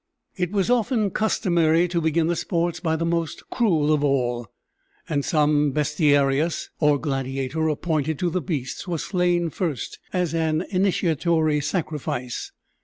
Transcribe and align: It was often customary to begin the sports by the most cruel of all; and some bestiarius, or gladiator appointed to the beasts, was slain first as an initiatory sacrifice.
It 0.35 0.49
was 0.51 0.71
often 0.71 1.11
customary 1.11 1.87
to 1.89 2.01
begin 2.01 2.25
the 2.25 2.35
sports 2.35 2.79
by 2.79 2.95
the 2.95 3.05
most 3.05 3.47
cruel 3.51 3.93
of 3.93 4.03
all; 4.03 4.47
and 5.07 5.23
some 5.23 5.73
bestiarius, 5.73 6.69
or 6.79 6.97
gladiator 6.97 7.67
appointed 7.67 8.17
to 8.17 8.31
the 8.31 8.41
beasts, 8.41 8.87
was 8.87 9.03
slain 9.03 9.51
first 9.51 9.99
as 10.11 10.33
an 10.33 10.65
initiatory 10.71 11.61
sacrifice. 11.61 12.51